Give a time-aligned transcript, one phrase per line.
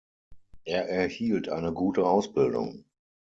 [0.63, 2.85] Er erhielt eine gute Ausbildung.